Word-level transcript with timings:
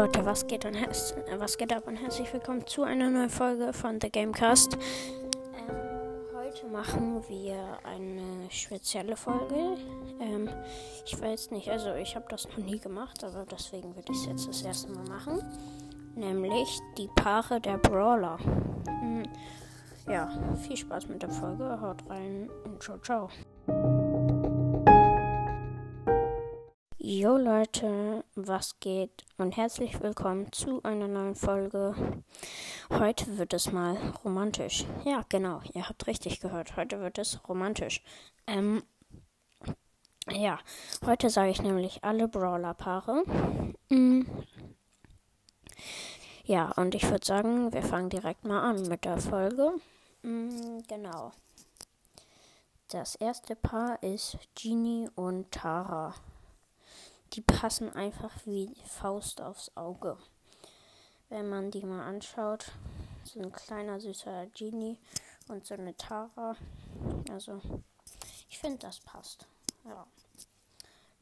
Leute, 0.00 0.24
was 0.24 0.46
geht, 0.46 0.64
und 0.64 0.74
was 1.36 1.58
geht 1.58 1.74
ab 1.74 1.86
und 1.86 1.96
herzlich 1.96 2.32
willkommen 2.32 2.66
zu 2.66 2.84
einer 2.84 3.10
neuen 3.10 3.28
Folge 3.28 3.74
von 3.74 4.00
The 4.00 4.08
Gamecast. 4.08 4.72
Ähm, 4.72 5.76
heute 6.34 6.66
machen 6.68 7.22
wir 7.28 7.78
eine 7.84 8.50
spezielle 8.50 9.14
Folge. 9.14 9.76
Ähm, 10.18 10.48
ich 11.04 11.20
weiß 11.20 11.50
nicht, 11.50 11.68
also 11.68 11.92
ich 11.92 12.16
habe 12.16 12.24
das 12.30 12.48
noch 12.48 12.56
nie 12.56 12.78
gemacht, 12.78 13.22
aber 13.22 13.44
deswegen 13.44 13.94
würde 13.94 14.10
ich 14.10 14.20
es 14.20 14.26
jetzt 14.26 14.48
das 14.48 14.62
erste 14.62 14.90
Mal 14.90 15.04
machen. 15.04 15.42
Nämlich 16.14 16.80
die 16.96 17.08
Paare 17.16 17.60
der 17.60 17.76
Brawler. 17.76 18.38
Mhm. 19.02 19.28
Ja, 20.08 20.30
viel 20.66 20.78
Spaß 20.78 21.08
mit 21.08 21.20
der 21.20 21.28
Folge, 21.28 21.78
haut 21.78 22.08
rein 22.08 22.48
und 22.64 22.82
ciao, 22.82 22.96
ciao. 23.00 23.28
Jo 27.20 27.36
Leute, 27.36 28.24
was 28.34 28.80
geht 28.80 29.26
und 29.36 29.54
herzlich 29.54 30.00
willkommen 30.00 30.50
zu 30.52 30.82
einer 30.84 31.06
neuen 31.06 31.34
Folge. 31.34 31.94
Heute 32.88 33.36
wird 33.36 33.52
es 33.52 33.70
mal 33.70 34.14
romantisch. 34.24 34.86
Ja, 35.04 35.26
genau, 35.28 35.60
ihr 35.74 35.86
habt 35.86 36.06
richtig 36.06 36.40
gehört. 36.40 36.78
Heute 36.78 36.98
wird 37.02 37.18
es 37.18 37.38
romantisch. 37.46 38.02
Ähm, 38.46 38.82
ja, 40.30 40.60
heute 41.04 41.28
sage 41.28 41.50
ich 41.50 41.60
nämlich 41.60 42.02
alle 42.04 42.26
Brawler-Paare. 42.26 43.22
Mhm. 43.90 44.26
Ja, 46.44 46.72
und 46.72 46.94
ich 46.94 47.02
würde 47.10 47.26
sagen, 47.26 47.70
wir 47.74 47.82
fangen 47.82 48.08
direkt 48.08 48.46
mal 48.46 48.62
an 48.62 48.88
mit 48.88 49.04
der 49.04 49.18
Folge. 49.18 49.74
Mhm, 50.22 50.84
genau. 50.88 51.32
Das 52.88 53.14
erste 53.16 53.56
Paar 53.56 54.02
ist 54.02 54.38
Genie 54.54 55.10
und 55.16 55.52
Tara 55.52 56.14
die 57.32 57.40
passen 57.40 57.92
einfach 57.94 58.32
wie 58.44 58.74
Faust 58.84 59.40
aufs 59.40 59.76
Auge. 59.76 60.16
Wenn 61.28 61.48
man 61.48 61.70
die 61.70 61.84
mal 61.84 62.04
anschaut, 62.06 62.72
so 63.24 63.40
ein 63.40 63.52
kleiner 63.52 64.00
süßer 64.00 64.46
Genie 64.48 64.98
und 65.48 65.66
so 65.66 65.74
eine 65.74 65.96
Tara. 65.96 66.56
Also, 67.30 67.60
ich 68.48 68.58
finde, 68.58 68.78
das 68.78 69.00
passt. 69.00 69.46
Ja. 69.84 70.06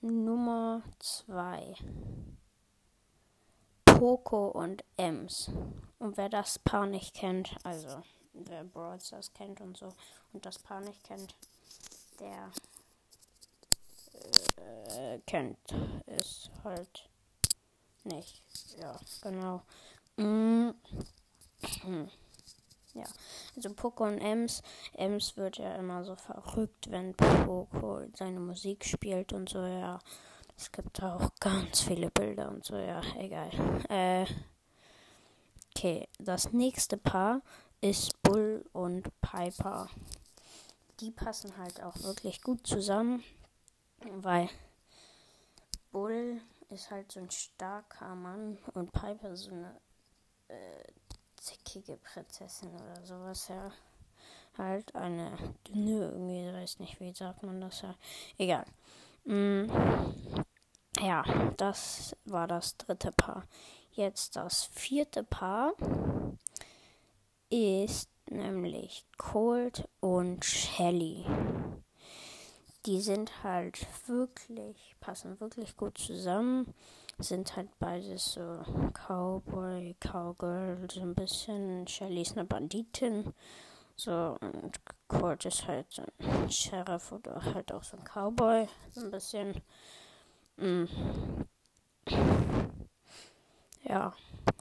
Nummer 0.00 0.82
2. 0.98 1.76
Poco 3.84 4.48
und 4.48 4.82
Ems. 4.96 5.50
Und 6.00 6.16
wer 6.16 6.28
das 6.28 6.58
Paar 6.58 6.86
nicht 6.86 7.14
kennt, 7.14 7.54
also 7.62 8.02
wer 8.32 8.64
Brawl 8.64 9.00
Stars 9.00 9.32
kennt 9.32 9.60
und 9.60 9.76
so 9.76 9.94
und 10.32 10.44
das 10.44 10.58
Paar 10.58 10.80
nicht 10.80 11.04
kennt, 11.04 11.36
der 12.18 12.50
äh, 14.96 15.18
kennt 15.26 15.58
es 16.06 16.50
halt 16.64 17.08
nicht. 18.04 18.42
Ja, 18.78 18.98
genau. 19.20 19.62
Mm. 20.16 20.70
Ja, 22.94 23.04
also 23.56 23.72
Poco 23.72 24.04
und 24.04 24.18
Ems. 24.18 24.62
Ems 24.92 25.36
wird 25.38 25.56
ja 25.56 25.76
immer 25.76 26.04
so 26.04 26.14
verrückt, 26.14 26.90
wenn 26.90 27.14
Poco 27.14 28.02
seine 28.14 28.38
Musik 28.38 28.84
spielt 28.84 29.32
und 29.32 29.48
so, 29.48 29.64
ja. 29.64 29.98
Es 30.58 30.70
gibt 30.70 31.02
auch 31.02 31.30
ganz 31.40 31.80
viele 31.80 32.10
Bilder 32.10 32.50
und 32.50 32.64
so, 32.64 32.76
ja, 32.76 33.00
egal. 33.18 33.50
Äh, 33.88 34.26
okay, 35.74 36.06
das 36.18 36.52
nächste 36.52 36.98
Paar 36.98 37.40
ist 37.80 38.22
Bull 38.22 38.64
und 38.72 39.08
Piper. 39.22 39.88
Die 41.00 41.10
passen 41.10 41.56
halt 41.56 41.82
auch 41.82 42.00
wirklich 42.02 42.42
gut 42.42 42.66
zusammen. 42.66 43.24
Weil 44.22 44.48
Bull 45.90 46.40
ist 46.70 46.90
halt 46.90 47.12
so 47.12 47.20
ein 47.20 47.30
starker 47.30 48.14
Mann 48.14 48.58
und 48.74 48.92
Piper 48.92 49.36
so 49.36 49.50
eine 49.50 49.80
äh, 50.48 50.84
zickige 51.36 51.96
Prinzessin 51.98 52.70
oder 52.74 53.04
sowas, 53.04 53.48
ja. 53.48 53.72
Halt 54.58 54.94
eine 54.94 55.36
dünne, 55.66 56.10
irgendwie, 56.10 56.52
weiß 56.52 56.78
nicht, 56.78 57.00
wie 57.00 57.12
sagt 57.12 57.42
man 57.42 57.60
das 57.60 57.82
ja. 57.82 57.94
Egal. 58.38 58.64
Mm, 59.24 59.64
ja, 61.00 61.24
das 61.56 62.16
war 62.24 62.46
das 62.46 62.76
dritte 62.76 63.12
Paar. 63.12 63.46
Jetzt 63.92 64.36
das 64.36 64.64
vierte 64.64 65.22
Paar 65.22 65.74
ist 67.50 68.08
nämlich 68.30 69.04
Colt 69.18 69.88
und 70.00 70.44
Shelly 70.44 71.26
die 72.86 73.00
sind 73.00 73.44
halt 73.44 73.86
wirklich, 74.08 74.96
passen 75.00 75.38
wirklich 75.40 75.76
gut 75.76 75.98
zusammen. 75.98 76.74
Sind 77.18 77.54
halt 77.56 77.68
beides 77.78 78.32
so 78.32 78.62
Cowboy, 78.92 79.94
Cowgirl, 80.00 80.88
so 80.90 81.02
ein 81.02 81.14
bisschen. 81.14 81.86
Shelly 81.86 82.22
ist 82.22 82.36
eine 82.36 82.44
Banditin. 82.44 83.32
So, 83.94 84.36
und 84.40 84.80
Kurt 85.06 85.44
ist 85.44 85.66
halt 85.68 85.86
so 85.90 86.02
ein 86.18 86.50
Sheriff 86.50 87.12
oder 87.12 87.40
halt 87.54 87.72
auch 87.72 87.82
so 87.84 87.96
ein 87.96 88.04
Cowboy. 88.04 88.66
So 88.92 89.02
ein 89.02 89.10
bisschen. 89.10 89.62
Mm. 90.56 90.84
Ja, 93.84 94.12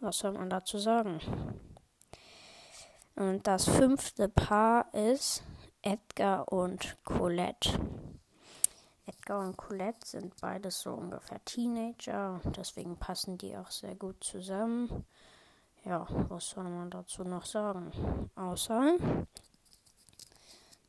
was 0.00 0.18
soll 0.18 0.32
man 0.32 0.50
dazu 0.50 0.78
sagen? 0.78 1.20
Und 3.14 3.46
das 3.46 3.68
fünfte 3.68 4.28
Paar 4.28 4.92
ist 4.94 5.42
Edgar 5.82 6.50
und 6.52 6.96
Colette. 7.04 7.78
Edgar 9.28 9.46
und 9.46 9.58
Colette 9.58 10.06
sind 10.06 10.40
beides 10.40 10.80
so 10.80 10.94
ungefähr 10.94 11.44
Teenager 11.44 12.40
deswegen 12.56 12.96
passen 12.96 13.36
die 13.36 13.58
auch 13.58 13.70
sehr 13.70 13.94
gut 13.94 14.24
zusammen. 14.24 15.04
Ja, 15.84 16.06
was 16.30 16.48
soll 16.48 16.64
man 16.64 16.88
dazu 16.88 17.24
noch 17.24 17.44
sagen? 17.44 17.92
Außer, 18.36 18.96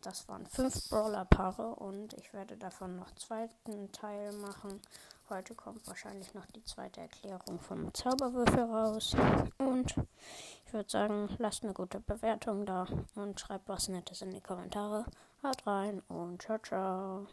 das 0.01 0.25
waren 0.29 0.45
fünf 0.45 0.87
Brawler-Paare 0.87 1.75
und 1.75 2.13
ich 2.13 2.31
werde 2.31 2.55
davon 2.55 2.95
noch 2.95 3.13
zweiten 3.15 3.91
Teil 3.91 4.31
machen. 4.31 4.79
Heute 5.27 5.53
kommt 5.53 5.85
wahrscheinlich 5.85 6.33
noch 6.33 6.45
die 6.45 6.63
zweite 6.63 7.01
Erklärung 7.01 7.59
vom 7.59 7.93
Zauberwürfel 7.93 8.63
raus. 8.63 9.17
Und 9.57 9.95
ich 10.65 10.71
würde 10.71 10.89
sagen, 10.89 11.27
lasst 11.39 11.63
eine 11.63 11.73
gute 11.73 11.99
Bewertung 11.99 12.65
da 12.65 12.87
und 13.15 13.37
schreibt 13.37 13.67
was 13.67 13.89
Nettes 13.89 14.21
in 14.21 14.31
die 14.31 14.39
Kommentare. 14.39 15.03
Haut 15.43 15.67
rein 15.67 16.01
und 16.07 16.41
ciao, 16.41 16.57
ciao. 16.59 17.27